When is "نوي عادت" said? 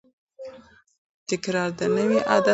1.97-2.39